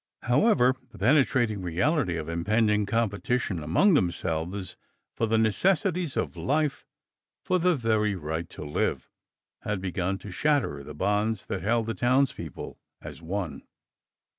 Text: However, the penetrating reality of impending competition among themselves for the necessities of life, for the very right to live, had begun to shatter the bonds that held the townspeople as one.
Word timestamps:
However, 0.23 0.73
the 0.89 0.97
penetrating 0.97 1.61
reality 1.61 2.17
of 2.17 2.27
impending 2.27 2.87
competition 2.87 3.61
among 3.61 3.93
themselves 3.93 4.75
for 5.15 5.27
the 5.27 5.37
necessities 5.37 6.17
of 6.17 6.35
life, 6.35 6.83
for 7.45 7.59
the 7.59 7.75
very 7.75 8.15
right 8.15 8.49
to 8.49 8.65
live, 8.65 9.11
had 9.61 9.79
begun 9.79 10.17
to 10.17 10.31
shatter 10.31 10.81
the 10.81 10.95
bonds 10.95 11.45
that 11.45 11.61
held 11.61 11.85
the 11.85 11.93
townspeople 11.93 12.79
as 12.99 13.21
one. 13.21 13.61